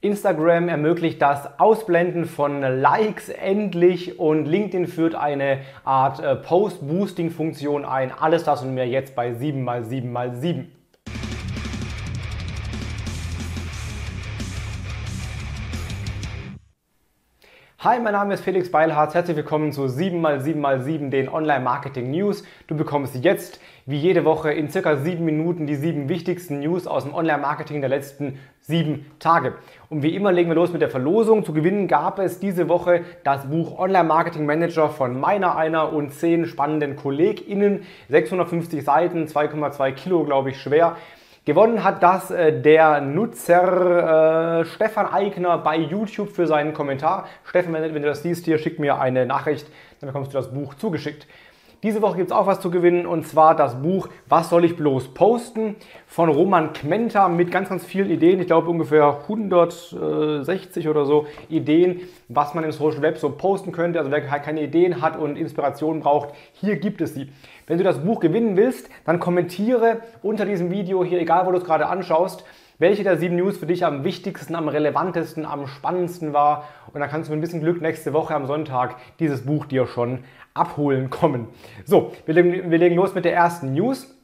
[0.00, 8.12] Instagram ermöglicht das Ausblenden von Likes endlich und LinkedIn führt eine Art äh, Post-Boosting-Funktion ein.
[8.12, 10.66] Alles das und mehr jetzt bei 7x7x7.
[17.80, 19.14] Hi, mein Name ist Felix Beilharz.
[19.14, 22.42] Herzlich willkommen zu 7x7x7, den Online-Marketing News.
[22.66, 27.04] Du bekommst jetzt, wie jede Woche, in circa sieben Minuten die sieben wichtigsten News aus
[27.04, 29.54] dem Online-Marketing der letzten sieben Tage.
[29.90, 31.44] Und wie immer legen wir los mit der Verlosung.
[31.44, 36.46] Zu gewinnen gab es diese Woche das Buch Online-Marketing Manager von meiner einer und zehn
[36.46, 37.84] spannenden KollegInnen.
[38.08, 40.96] 650 Seiten, 2,2 Kilo, glaube ich, schwer.
[41.48, 47.26] Gewonnen hat das äh, der Nutzer äh, Stefan Eigner bei YouTube für seinen Kommentar.
[47.42, 49.66] Stefan, wenn, wenn, du das siehst hier, schick mir eine Nachricht,
[49.98, 51.26] dann bekommst du das Buch zugeschickt.
[51.82, 54.76] Diese Woche gibt es auch was zu gewinnen und zwar das Buch Was soll ich
[54.76, 58.40] bloß posten von Roman Kmenta mit ganz, ganz vielen Ideen.
[58.40, 64.00] Ich glaube ungefähr 160 oder so Ideen, was man im Social Web so posten könnte.
[64.00, 67.30] Also wer keine Ideen hat und Inspiration braucht, hier gibt es sie.
[67.68, 71.58] Wenn du das Buch gewinnen willst, dann kommentiere unter diesem Video hier, egal wo du
[71.58, 72.44] es gerade anschaust,
[72.78, 76.64] welche der sieben News für dich am wichtigsten, am relevantesten, am spannendsten war.
[76.92, 79.86] Und dann kannst du mit ein bisschen Glück nächste Woche am Sonntag dieses Buch dir
[79.86, 81.48] schon abholen kommen.
[81.84, 84.17] So, wir legen, wir legen los mit der ersten News.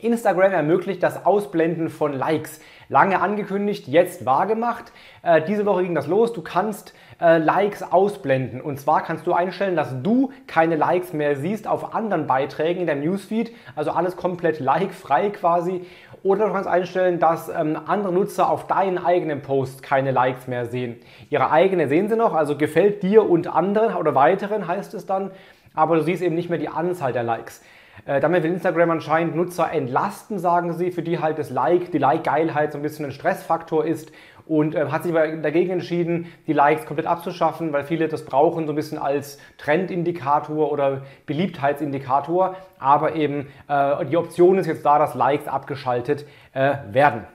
[0.00, 2.60] Instagram ermöglicht das Ausblenden von Likes.
[2.88, 4.92] Lange angekündigt, jetzt wahrgemacht.
[5.22, 6.32] Äh, diese Woche ging das los.
[6.32, 8.60] Du kannst äh, Likes ausblenden.
[8.60, 12.86] Und zwar kannst du einstellen, dass du keine Likes mehr siehst auf anderen Beiträgen in
[12.86, 13.54] deinem Newsfeed.
[13.76, 15.86] Also alles komplett like-frei quasi.
[16.22, 20.66] Oder du kannst einstellen, dass ähm, andere Nutzer auf deinen eigenen Post keine Likes mehr
[20.66, 21.00] sehen.
[21.30, 25.32] Ihre eigene sehen sie noch, also gefällt dir und anderen oder weiteren heißt es dann.
[25.74, 27.62] Aber du siehst eben nicht mehr die Anzahl der Likes.
[28.04, 31.98] Äh, damit will Instagram anscheinend Nutzer entlasten, sagen sie, für die halt das Like, die
[31.98, 34.12] Like-Geilheit so ein bisschen ein Stressfaktor ist
[34.46, 38.66] und äh, hat sich aber dagegen entschieden, die Likes komplett abzuschaffen, weil viele das brauchen
[38.66, 42.56] so ein bisschen als Trendindikator oder Beliebtheitsindikator.
[42.78, 47.26] Aber eben äh, die Option ist jetzt da, dass Likes abgeschaltet äh, werden.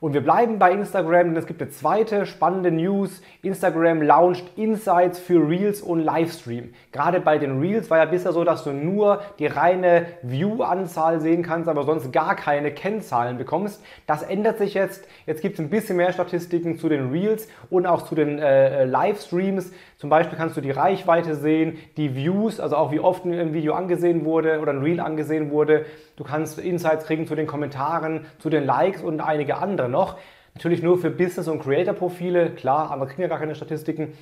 [0.00, 3.20] Und wir bleiben bei Instagram, denn es gibt eine zweite spannende News.
[3.42, 6.72] Instagram launcht Insights für Reels und Livestream.
[6.92, 11.42] Gerade bei den Reels war ja bisher so, dass du nur die reine View-Anzahl sehen
[11.42, 13.82] kannst, aber sonst gar keine Kennzahlen bekommst.
[14.06, 15.04] Das ändert sich jetzt.
[15.26, 18.84] Jetzt gibt es ein bisschen mehr Statistiken zu den Reels und auch zu den äh,
[18.84, 19.72] Livestreams.
[19.96, 23.74] Zum Beispiel kannst du die Reichweite sehen, die Views, also auch wie oft ein Video
[23.74, 25.86] angesehen wurde oder ein Reel angesehen wurde.
[26.16, 30.18] Du kannst Insights kriegen zu den Kommentaren, zu den Likes und einige andere noch.
[30.54, 34.14] Natürlich nur für Business- und Creator-Profile, klar, aber kriegen ja gar keine Statistiken.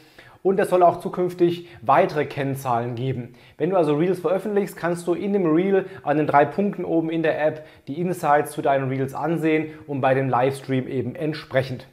[0.43, 3.35] Und es soll auch zukünftig weitere Kennzahlen geben.
[3.59, 7.11] Wenn du also Reels veröffentlichst, kannst du in dem Reel an den drei Punkten oben
[7.11, 11.87] in der App die Insights zu deinen Reels ansehen und bei dem Livestream eben entsprechend.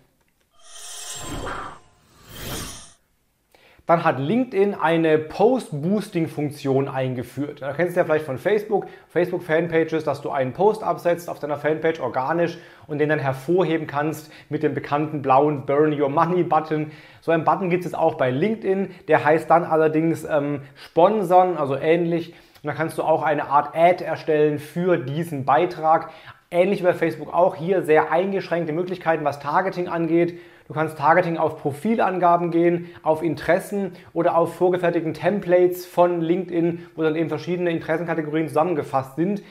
[3.85, 7.61] Dann hat LinkedIn eine Post-Boosting-Funktion eingeführt.
[7.61, 11.57] Da kennst du ja vielleicht von Facebook, Facebook-Fanpages, dass du einen Post absetzt auf deiner
[11.57, 12.57] Fanpage organisch
[12.87, 16.91] und den dann hervorheben kannst mit dem bekannten blauen Burn Your Money-Button.
[17.19, 21.75] So ein Button gibt es auch bei LinkedIn, der heißt dann allerdings ähm, Sponsern, also
[21.75, 22.33] ähnlich.
[22.63, 26.11] Und da kannst du auch eine Art Ad erstellen für diesen Beitrag.
[26.53, 30.39] Ähnlich wie bei Facebook auch hier sehr eingeschränkte Möglichkeiten, was Targeting angeht.
[30.67, 37.01] Du kannst Targeting auf Profilangaben gehen, auf Interessen oder auf vorgefertigten Templates von LinkedIn, wo
[37.01, 39.41] dann eben verschiedene Interessenkategorien zusammengefasst sind.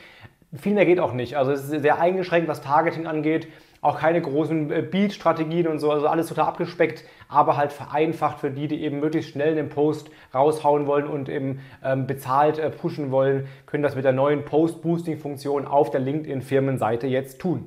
[0.57, 1.37] Viel mehr geht auch nicht.
[1.37, 3.49] Also es ist sehr eingeschränkt, was Targeting angeht.
[3.83, 8.51] Auch keine großen äh, Beat-Strategien und so, also alles total abgespeckt, aber halt vereinfacht für
[8.51, 13.11] die, die eben möglichst schnell den Post raushauen wollen und eben ähm, bezahlt äh, pushen
[13.11, 17.67] wollen, können das mit der neuen Post-Boosting-Funktion auf der LinkedIn-Firmenseite jetzt tun.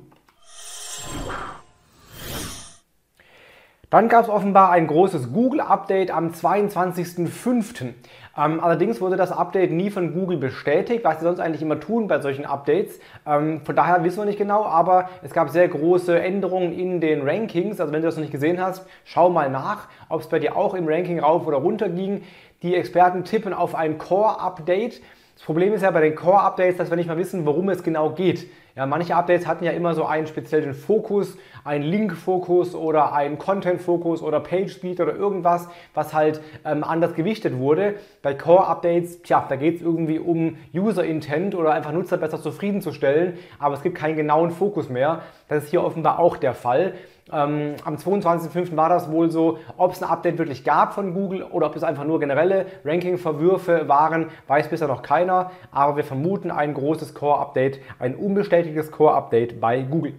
[3.88, 7.92] Dann gab es offenbar ein großes Google-Update am 22.05.
[8.36, 12.08] Ähm, allerdings wurde das Update nie von Google bestätigt, was sie sonst eigentlich immer tun
[12.08, 12.98] bei solchen Updates.
[13.24, 17.22] Ähm, von daher wissen wir nicht genau, aber es gab sehr große Änderungen in den
[17.22, 17.80] Rankings.
[17.80, 20.56] Also wenn du das noch nicht gesehen hast, schau mal nach, ob es bei dir
[20.56, 22.24] auch im Ranking rauf oder runter ging.
[22.62, 25.00] Die Experten tippen auf ein Core-Update.
[25.36, 28.10] Das Problem ist ja bei den Core-Updates, dass wir nicht mal wissen, worum es genau
[28.10, 28.48] geht.
[28.76, 34.20] Ja, manche Updates hatten ja immer so einen speziellen Fokus, einen Link-Fokus oder einen Content-Fokus
[34.20, 37.94] oder Page-Speed oder irgendwas, was halt ähm, anders gewichtet wurde.
[38.20, 43.76] Bei Core-Updates, tja, da geht es irgendwie um User-Intent oder einfach Nutzer besser zufriedenzustellen, aber
[43.76, 45.22] es gibt keinen genauen Fokus mehr.
[45.48, 46.92] Das ist hier offenbar auch der Fall.
[47.32, 48.76] Ähm, am 22.05.
[48.76, 49.58] war das wohl so.
[49.76, 53.88] Ob es ein Update wirklich gab von Google oder ob es einfach nur generelle Ranking-Verwürfe
[53.88, 55.50] waren, weiß bisher noch keiner.
[55.72, 60.14] Aber wir vermuten ein großes Core-Update, ein unbestätigtes Core-Update bei Google.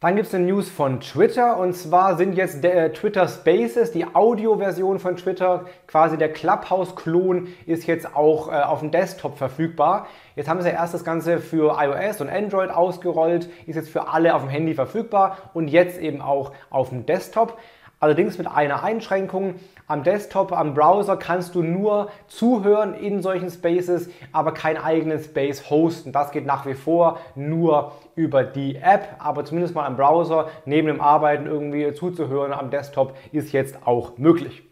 [0.00, 3.90] Dann gibt es eine News von Twitter und zwar sind jetzt der, äh, Twitter Spaces,
[3.90, 10.06] die Audio-Version von Twitter, quasi der Clubhouse-Klon, ist jetzt auch äh, auf dem Desktop verfügbar.
[10.36, 14.36] Jetzt haben sie erst das Ganze für iOS und Android ausgerollt, ist jetzt für alle
[14.36, 17.58] auf dem Handy verfügbar und jetzt eben auch auf dem Desktop.
[18.00, 19.56] Allerdings mit einer Einschränkung.
[19.88, 25.68] Am Desktop, am Browser kannst du nur zuhören in solchen Spaces, aber keinen eigenen Space
[25.68, 26.12] hosten.
[26.12, 30.86] Das geht nach wie vor nur über die App, aber zumindest mal am Browser neben
[30.86, 34.62] dem Arbeiten irgendwie zuzuhören am Desktop ist jetzt auch möglich.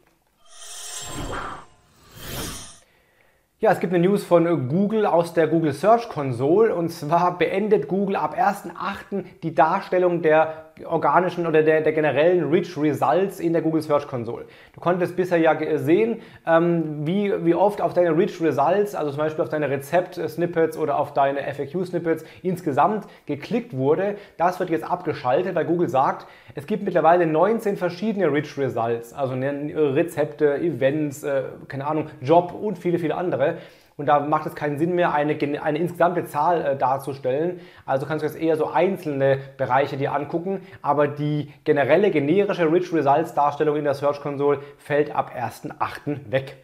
[3.59, 7.89] Ja, es gibt eine News von Google aus der Google Search Console und zwar beendet
[7.89, 9.25] Google ab 1.8.
[9.43, 14.45] die Darstellung der organischen oder der, der generellen Rich Results in der Google Search Console.
[14.75, 19.19] Du konntest bisher ja sehen, ähm, wie, wie oft auf deine Rich Results, also zum
[19.19, 24.17] Beispiel auf deine Rezept-Snippets oder auf deine FAQ-Snippets insgesamt geklickt wurde.
[24.37, 29.35] Das wird jetzt abgeschaltet, weil Google sagt, es gibt mittlerweile 19 verschiedene Rich Results, also
[29.35, 33.59] ne, Rezepte, Events, äh, keine Ahnung, Job und viele, viele andere.
[33.99, 37.61] Und da macht es keinen Sinn mehr, eine, eine insgesamte Zahl äh, darzustellen.
[37.87, 40.61] Also kannst du jetzt eher so einzelne Bereiche dir angucken.
[40.83, 46.31] Aber die generelle generische Rich Results Darstellung in der Search Console fällt ab 1.8.
[46.31, 46.57] weg.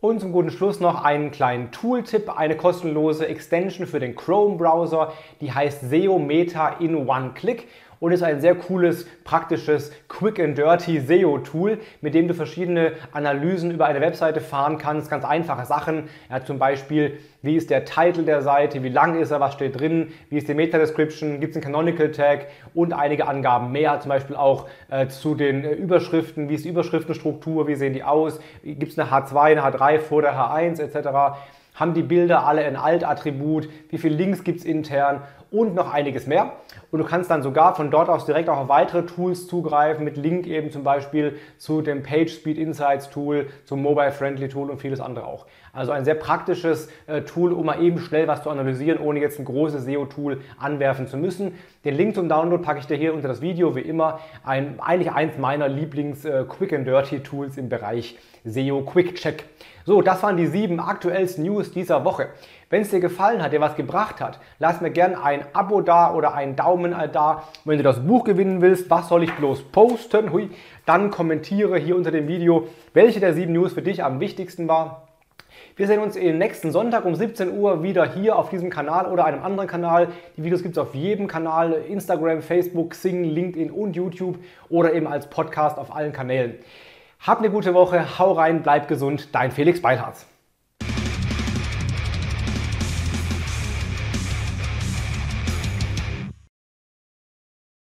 [0.00, 5.52] Und zum guten Schluss noch einen kleinen Tooltip, eine kostenlose Extension für den Chrome-Browser, die
[5.52, 7.68] heißt SEO Meta in One Click
[8.02, 13.70] und ist ein sehr cooles, praktisches, quick and dirty SEO-Tool, mit dem du verschiedene Analysen
[13.70, 15.08] über eine Webseite fahren kannst.
[15.08, 16.08] Ganz einfache Sachen.
[16.28, 19.78] Ja, zum Beispiel, wie ist der Titel der Seite, wie lang ist er, was steht
[19.78, 24.34] drin, wie ist die Meta-Description, gibt es einen Canonical-Tag und einige Angaben mehr, zum Beispiel
[24.34, 28.90] auch äh, zu den äh, Überschriften, wie ist die Überschriftenstruktur, wie sehen die aus, gibt
[28.90, 31.38] es eine H2, eine H3 vor der H1 etc.
[31.76, 35.22] Haben die Bilder alle ein Alt-Attribut, wie viele Links gibt es intern
[35.52, 36.52] und noch einiges mehr.
[36.90, 40.16] Und du kannst dann sogar von dort aus direkt auch auf weitere Tools zugreifen, mit
[40.16, 45.00] Link eben zum Beispiel zu dem PageSpeed Insights Tool, zum Mobile Friendly Tool und vieles
[45.00, 45.46] andere auch.
[45.72, 49.38] Also ein sehr praktisches äh, Tool, um mal eben schnell was zu analysieren, ohne jetzt
[49.38, 51.54] ein großes SEO-Tool anwerfen zu müssen.
[51.84, 54.20] Den Link zum Download packe ich dir hier unter das Video, wie immer.
[54.44, 59.44] Ein, eigentlich eins meiner Lieblings-Quick äh, and Dirty Tools im Bereich SEO Quick Check.
[59.84, 62.28] So, das waren die sieben aktuellsten News dieser Woche.
[62.72, 66.14] Wenn es dir gefallen hat, dir was gebracht hat, lass mir gerne ein Abo da
[66.14, 67.42] oder einen Daumen da.
[67.66, 70.32] Wenn du das Buch gewinnen willst, was soll ich bloß posten?
[70.32, 70.48] Hui,
[70.86, 75.06] dann kommentiere hier unter dem Video, welche der sieben News für dich am wichtigsten war.
[75.76, 79.42] Wir sehen uns nächsten Sonntag um 17 Uhr wieder hier auf diesem Kanal oder einem
[79.42, 80.08] anderen Kanal.
[80.38, 84.38] Die Videos gibt es auf jedem Kanal, Instagram, Facebook, Sing, LinkedIn und YouTube
[84.70, 86.54] oder eben als Podcast auf allen Kanälen.
[87.20, 90.31] Hab eine gute Woche, hau rein, bleib gesund, dein Felix Beilharz.